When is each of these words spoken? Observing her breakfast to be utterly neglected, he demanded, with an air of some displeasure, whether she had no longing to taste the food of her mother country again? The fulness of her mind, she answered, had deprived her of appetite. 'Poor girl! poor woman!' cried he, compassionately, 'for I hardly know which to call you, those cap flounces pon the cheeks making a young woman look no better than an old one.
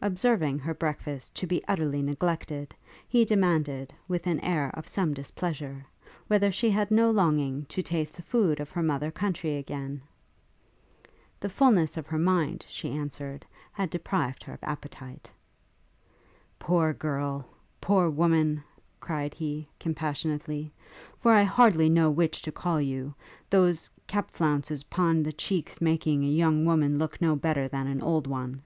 Observing 0.00 0.60
her 0.60 0.72
breakfast 0.72 1.34
to 1.34 1.44
be 1.44 1.60
utterly 1.66 2.00
neglected, 2.00 2.72
he 3.08 3.24
demanded, 3.24 3.92
with 4.06 4.28
an 4.28 4.38
air 4.38 4.70
of 4.74 4.86
some 4.86 5.12
displeasure, 5.12 5.84
whether 6.28 6.52
she 6.52 6.70
had 6.70 6.88
no 6.92 7.10
longing 7.10 7.64
to 7.64 7.82
taste 7.82 8.14
the 8.14 8.22
food 8.22 8.60
of 8.60 8.70
her 8.70 8.80
mother 8.84 9.10
country 9.10 9.56
again? 9.56 10.00
The 11.40 11.48
fulness 11.48 11.96
of 11.96 12.06
her 12.06 12.18
mind, 12.18 12.64
she 12.68 12.92
answered, 12.96 13.44
had 13.72 13.90
deprived 13.90 14.44
her 14.44 14.52
of 14.52 14.62
appetite. 14.62 15.32
'Poor 16.60 16.92
girl! 16.92 17.44
poor 17.80 18.08
woman!' 18.08 18.62
cried 19.00 19.34
he, 19.34 19.68
compassionately, 19.80 20.70
'for 21.16 21.32
I 21.32 21.42
hardly 21.42 21.88
know 21.90 22.08
which 22.08 22.40
to 22.42 22.52
call 22.52 22.80
you, 22.80 23.12
those 23.50 23.90
cap 24.06 24.30
flounces 24.30 24.84
pon 24.84 25.24
the 25.24 25.32
cheeks 25.32 25.80
making 25.80 26.22
a 26.22 26.28
young 26.28 26.64
woman 26.64 26.98
look 26.98 27.20
no 27.20 27.34
better 27.34 27.66
than 27.66 27.88
an 27.88 28.00
old 28.00 28.28
one. 28.28 28.62